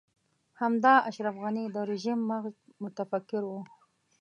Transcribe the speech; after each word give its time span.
همدا 0.61 0.93
اشرف 1.09 1.35
غني 1.43 1.65
د 1.71 1.77
رژيم 1.91 2.19
مغز 2.29 2.55
متفکر 2.83 3.41
و. 3.47 3.51